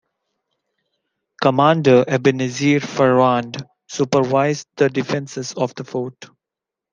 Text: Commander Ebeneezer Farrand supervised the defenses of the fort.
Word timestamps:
Commander 1.43 2.03
Ebeneezer 2.07 2.79
Farrand 2.81 3.57
supervised 3.87 4.67
the 4.77 4.89
defenses 4.89 5.53
of 5.53 5.75
the 5.75 5.83
fort. 5.83 6.25